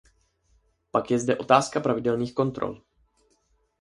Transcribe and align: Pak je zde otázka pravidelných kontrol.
Pak 0.91 1.11
je 1.11 1.19
zde 1.21 1.37
otázka 1.37 1.77
pravidelných 1.79 2.33
kontrol. 2.33 2.81